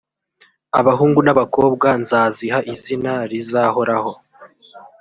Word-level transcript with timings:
abahungu 0.79 1.19
n 1.23 1.29
abakobwa 1.33 1.87
nzaziha 2.01 2.59
izina 2.73 3.13
rizahoraho 3.31 4.11